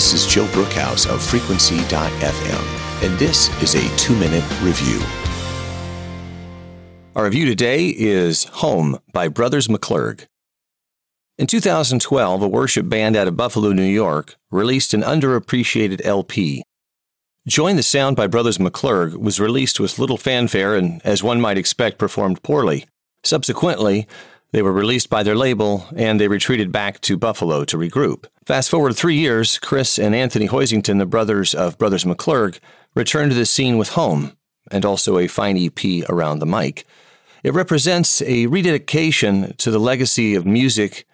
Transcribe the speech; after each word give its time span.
This 0.00 0.14
is 0.14 0.26
Joe 0.26 0.46
Brookhouse 0.46 1.06
of 1.06 1.22
Frequency.fm, 1.22 3.04
and 3.04 3.18
this 3.18 3.50
is 3.62 3.74
a 3.74 3.96
two 3.98 4.16
minute 4.16 4.42
review. 4.62 4.98
Our 7.14 7.24
review 7.24 7.44
today 7.44 7.88
is 7.88 8.44
Home 8.44 8.98
by 9.12 9.28
Brothers 9.28 9.68
McClurg. 9.68 10.24
In 11.36 11.46
2012, 11.46 12.40
a 12.40 12.48
worship 12.48 12.88
band 12.88 13.14
out 13.14 13.28
of 13.28 13.36
Buffalo, 13.36 13.72
New 13.72 13.82
York, 13.82 14.36
released 14.50 14.94
an 14.94 15.02
underappreciated 15.02 16.00
LP. 16.02 16.62
Join 17.46 17.76
the 17.76 17.82
Sound 17.82 18.16
by 18.16 18.26
Brothers 18.26 18.56
McClurg 18.56 19.20
was 19.20 19.38
released 19.38 19.78
with 19.78 19.98
little 19.98 20.16
fanfare 20.16 20.76
and, 20.76 21.02
as 21.04 21.22
one 21.22 21.42
might 21.42 21.58
expect, 21.58 21.98
performed 21.98 22.42
poorly. 22.42 22.86
Subsequently, 23.22 24.08
they 24.52 24.62
were 24.62 24.72
released 24.72 25.10
by 25.10 25.22
their 25.22 25.36
label 25.36 25.86
and 25.96 26.20
they 26.20 26.28
retreated 26.28 26.72
back 26.72 27.00
to 27.02 27.16
Buffalo 27.16 27.64
to 27.64 27.76
regroup. 27.76 28.26
Fast 28.44 28.70
forward 28.70 28.96
three 28.96 29.16
years, 29.16 29.58
Chris 29.58 29.98
and 29.98 30.14
Anthony 30.14 30.48
Hoisington, 30.48 30.98
the 30.98 31.06
brothers 31.06 31.54
of 31.54 31.78
Brothers 31.78 32.04
McClurg, 32.04 32.58
returned 32.94 33.30
to 33.30 33.36
the 33.36 33.46
scene 33.46 33.78
with 33.78 33.90
Home 33.90 34.36
and 34.70 34.84
also 34.84 35.18
a 35.18 35.28
fine 35.28 35.56
EP 35.56 36.08
around 36.08 36.38
the 36.38 36.46
mic. 36.46 36.84
It 37.42 37.54
represents 37.54 38.20
a 38.22 38.46
rededication 38.46 39.54
to 39.58 39.70
the 39.70 39.78
legacy 39.78 40.34
of 40.34 40.44
music 40.44 41.06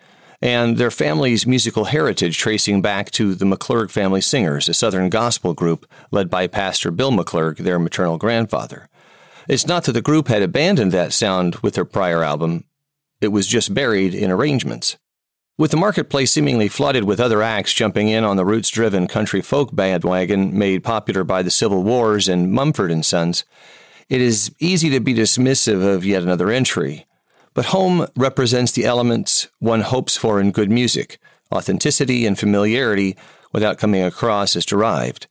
and 0.43 0.77
their 0.77 0.91
family's 0.91 1.47
musical 1.47 1.87
heritage 1.87 2.37
tracing 2.37 2.83
back 2.83 3.11
to 3.13 3.35
the 3.35 3.45
McClurg 3.45 3.91
Family 3.91 4.21
Singers, 4.21 4.69
a 4.69 4.75
Southern 4.75 5.09
gospel 5.09 5.55
group 5.55 5.87
led 6.11 6.29
by 6.29 6.47
Pastor 6.47 6.91
Bill 6.91 7.11
McClurg, 7.11 7.59
their 7.59 7.79
maternal 7.79 8.19
grandfather. 8.19 8.89
It's 9.49 9.67
not 9.67 9.85
that 9.85 9.93
the 9.93 10.03
group 10.03 10.29
had 10.29 10.43
abandoned 10.43 10.93
that 10.93 11.13
sound 11.13 11.57
with 11.57 11.75
their 11.75 11.85
prior 11.85 12.23
album, 12.23 12.65
it 13.21 13.29
was 13.29 13.47
just 13.47 13.75
buried 13.75 14.15
in 14.15 14.31
arrangements. 14.31 14.97
With 15.59 15.71
the 15.71 15.79
marketplace 15.79 16.33
seemingly 16.33 16.69
flooded 16.69 17.05
with 17.05 17.19
other 17.19 17.43
acts 17.43 17.73
jumping 17.73 18.09
in 18.09 18.25
on 18.25 18.37
the 18.37 18.45
roots 18.45 18.69
driven 18.69 19.09
country 19.09 19.41
folk 19.41 19.75
bandwagon 19.75 20.57
made 20.57 20.85
popular 20.85 21.25
by 21.25 21.43
the 21.43 21.51
Civil 21.51 21.83
Wars 21.83 22.29
and 22.29 22.53
Mumford 22.53 22.91
and 22.91 23.05
Sons, 23.05 23.45
it 24.09 24.21
is 24.21 24.55
easy 24.59 24.91
to 24.91 25.01
be 25.01 25.15
dismissive 25.15 25.83
of 25.83 26.05
yet 26.05 26.23
another 26.23 26.51
entry. 26.51 27.07
But 27.55 27.67
home 27.67 28.07
represents 28.17 28.73
the 28.73 28.85
elements 28.85 29.49
one 29.59 29.81
hopes 29.81 30.17
for 30.17 30.41
in 30.41 30.53
good 30.53 30.71
music 30.71 31.19
authenticity 31.53 32.27
and 32.27 32.39
familiarity 32.39 33.17
without 33.53 33.79
coming 33.79 34.03
across 34.03 34.57
as 34.57 34.67
derived. 34.67 35.27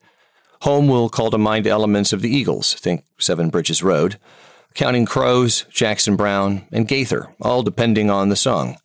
Home 0.62 0.88
will 0.88 1.10
call 1.10 1.30
to 1.32 1.38
mind 1.38 1.68
elements 1.68 2.14
of 2.14 2.22
the 2.22 2.36
Eagles, 2.36 2.74
think 2.76 3.04
Seven 3.20 3.50
Bridges 3.50 3.84
Road, 3.84 4.18
Counting 4.76 5.06
Crows, 5.06 5.66
Jackson 5.72 6.18
Browne, 6.18 6.68
and 6.70 6.86
Gaither, 6.86 7.34
all 7.42 7.64
depending 7.64 8.10
on 8.10 8.28
the 8.28 8.36
song. 8.36 8.78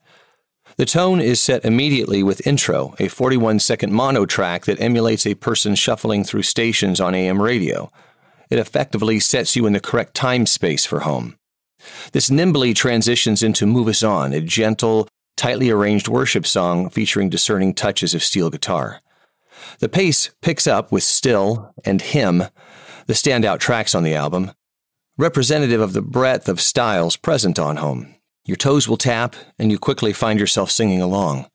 The 0.77 0.87
tone 0.87 1.21
is 1.21 1.43
set 1.43 1.65
immediately 1.65 2.23
with 2.23 2.47
intro, 2.47 2.95
a 3.01 3.09
41 3.09 3.59
second 3.59 3.93
mono 3.93 4.25
track 4.25 4.67
that 4.67 4.81
emulates 4.81 5.27
a 5.27 5.35
person 5.35 5.75
shuffling 5.75 6.23
through 6.23 6.45
stations 6.45 7.01
on 7.01 7.15
AM 7.15 7.43
radio. 7.43 7.91
It 8.51 8.59
effectively 8.61 9.19
sets 9.19 9.57
you 9.57 9.67
in 9.67 9.73
the 9.73 9.81
correct 9.81 10.15
time 10.15 10.47
space 10.47 10.87
for 10.87 11.01
home. 11.01 11.37
This 12.13 12.31
nimbly 12.31 12.73
transitions 12.73 13.43
into 13.43 13.67
Move 13.67 13.89
Us 13.89 14.05
On, 14.05 14.33
a 14.33 14.41
gentle, 14.41 15.09
tightly 15.37 15.71
arranged 15.71 16.07
worship 16.07 16.47
song 16.47 16.89
featuring 16.89 17.29
discerning 17.29 17.75
touches 17.75 18.15
of 18.15 18.23
steel 18.23 18.49
guitar. 18.49 19.01
The 19.81 19.89
pace 19.89 20.31
picks 20.41 20.69
up 20.69 20.93
with 20.93 21.03
Still 21.03 21.75
and 21.85 22.01
Hymn, 22.01 22.45
the 23.07 23.15
standout 23.15 23.59
tracks 23.59 23.95
on 23.95 24.05
the 24.05 24.15
album, 24.15 24.53
representative 25.21 25.83
of 25.83 25.93
the 25.93 26.01
breadth 26.01 26.49
of 26.49 26.63
styles 26.63 27.17
present 27.17 27.59
on 27.59 27.77
Home. 27.77 28.15
Your 28.47 28.57
toes 28.57 28.89
will 28.89 28.97
tap, 28.97 29.37
and 29.59 29.71
you 29.71 29.79
quickly 29.79 30.15
find 30.15 30.41
yourself 30.41 30.71
singing 30.71 31.03
along. 31.03 31.47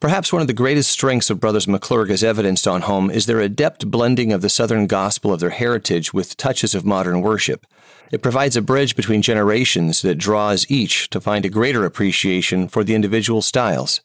Perhaps 0.00 0.32
one 0.32 0.42
of 0.42 0.48
the 0.48 0.52
greatest 0.52 0.90
strengths 0.90 1.30
of 1.30 1.38
Brothers 1.38 1.66
McClurg 1.66 2.10
as 2.10 2.24
evidenced 2.24 2.66
on 2.66 2.82
Home 2.82 3.08
is 3.08 3.26
their 3.26 3.40
adept 3.40 3.92
blending 3.92 4.32
of 4.32 4.42
the 4.42 4.48
Southern 4.50 4.88
gospel 4.88 5.32
of 5.32 5.38
their 5.38 5.50
heritage 5.50 6.12
with 6.12 6.36
touches 6.36 6.74
of 6.74 6.84
modern 6.84 7.20
worship. 7.20 7.64
It 8.10 8.22
provides 8.22 8.56
a 8.56 8.62
bridge 8.62 8.96
between 8.96 9.22
generations 9.22 10.02
that 10.02 10.16
draws 10.16 10.68
each 10.68 11.08
to 11.10 11.20
find 11.20 11.44
a 11.44 11.48
greater 11.48 11.84
appreciation 11.84 12.66
for 12.66 12.82
the 12.82 12.96
individual 12.96 13.40
styles. 13.40 14.00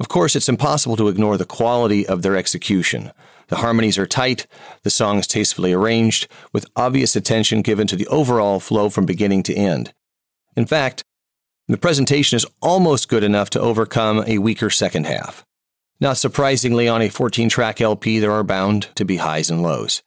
Of 0.00 0.08
course, 0.08 0.36
it's 0.36 0.48
impossible 0.48 0.96
to 0.96 1.08
ignore 1.08 1.36
the 1.36 1.44
quality 1.44 2.06
of 2.06 2.22
their 2.22 2.36
execution. 2.36 3.12
The 3.48 3.56
harmonies 3.56 3.98
are 3.98 4.06
tight, 4.06 4.46
the 4.82 4.90
songs 4.90 5.26
tastefully 5.26 5.72
arranged, 5.72 6.28
with 6.52 6.66
obvious 6.76 7.16
attention 7.16 7.62
given 7.62 7.86
to 7.88 7.96
the 7.96 8.06
overall 8.06 8.60
flow 8.60 8.90
from 8.90 9.06
beginning 9.06 9.42
to 9.44 9.54
end. 9.54 9.92
In 10.54 10.66
fact, 10.66 11.04
the 11.66 11.76
presentation 11.76 12.36
is 12.36 12.46
almost 12.62 13.08
good 13.08 13.24
enough 13.24 13.50
to 13.50 13.60
overcome 13.60 14.22
a 14.26 14.38
weaker 14.38 14.70
second 14.70 15.06
half. 15.06 15.44
Not 16.00 16.16
surprisingly, 16.16 16.86
on 16.86 17.02
a 17.02 17.08
14 17.08 17.48
track 17.48 17.80
LP, 17.80 18.20
there 18.20 18.32
are 18.32 18.44
bound 18.44 18.88
to 18.94 19.04
be 19.04 19.16
highs 19.16 19.50
and 19.50 19.62
lows. 19.62 20.02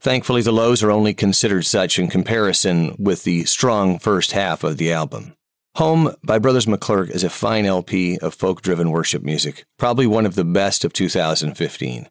Thankfully, 0.00 0.42
the 0.42 0.52
lows 0.52 0.82
are 0.82 0.90
only 0.90 1.14
considered 1.14 1.66
such 1.66 1.98
in 1.98 2.08
comparison 2.08 2.94
with 2.98 3.24
the 3.24 3.44
strong 3.44 3.98
first 3.98 4.32
half 4.32 4.62
of 4.62 4.76
the 4.76 4.92
album. 4.92 5.34
Home 5.76 6.14
by 6.22 6.38
Brothers 6.38 6.66
McClurg 6.66 7.08
is 7.08 7.24
a 7.24 7.30
fine 7.30 7.64
LP 7.64 8.18
of 8.18 8.34
folk 8.34 8.60
driven 8.60 8.90
worship 8.90 9.22
music, 9.22 9.64
probably 9.78 10.06
one 10.06 10.26
of 10.26 10.34
the 10.34 10.44
best 10.44 10.84
of 10.84 10.92
2015. 10.92 12.10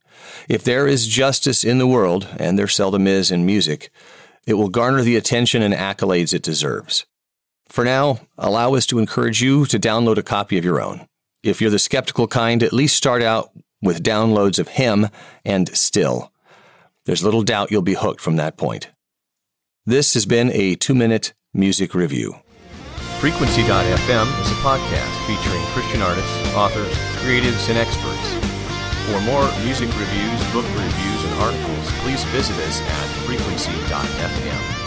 If 0.50 0.64
there 0.64 0.88
is 0.88 1.06
justice 1.06 1.64
in 1.64 1.78
the 1.78 1.86
world, 1.86 2.28
and 2.40 2.58
there 2.58 2.68
seldom 2.68 3.06
is 3.06 3.30
in 3.30 3.46
music, 3.46 3.92
it 4.48 4.56
will 4.56 4.70
garner 4.70 5.04
the 5.04 5.16
attention 5.16 5.62
and 5.62 5.76
accolades 5.76 6.34
it 6.34 6.42
deserves. 6.42 7.06
For 7.70 7.86
now, 7.86 8.22
allow 8.36 8.74
us 8.74 8.88
to 8.88 8.98
encourage 8.98 9.44
you 9.44 9.68
to 9.68 9.78
download 9.78 10.18
a 10.18 10.24
copy 10.24 10.58
of 10.58 10.66
your 10.66 10.82
own. 10.82 11.08
If 11.44 11.62
you're 11.62 11.70
the 11.70 11.78
skeptical 11.78 12.28
kind, 12.28 12.64
at 12.64 12.74
least 12.74 12.96
start 12.96 13.22
out 13.22 13.52
with 13.80 14.04
downloads 14.04 14.58
of 14.58 14.70
Him 14.70 15.10
and 15.46 15.70
Still. 15.78 16.32
There's 17.06 17.24
little 17.24 17.44
doubt 17.44 17.70
you'll 17.70 17.84
be 17.84 17.94
hooked 17.94 18.22
from 18.22 18.38
that 18.38 18.58
point. 18.58 18.90
This 19.86 20.16
has 20.16 20.26
been 20.26 20.52
a 20.52 20.74
two 20.74 20.96
minute 20.96 21.34
music 21.54 21.94
review. 21.94 22.38
Frequency.fm 23.22 24.42
is 24.42 24.50
a 24.50 24.56
podcast 24.66 25.28
featuring 25.28 25.64
Christian 25.76 26.02
artists, 26.02 26.56
authors, 26.56 26.92
creatives, 27.22 27.70
and 27.70 27.78
experts. 27.78 28.34
For 29.06 29.22
more 29.22 29.46
music 29.64 29.90
reviews, 29.90 30.42
book 30.52 30.66
reviews, 30.74 31.24
and 31.26 31.34
articles, 31.36 31.92
please 32.02 32.24
visit 32.34 32.56
us 32.58 32.82
at 32.82 33.08
frequency.fm. 33.28 34.81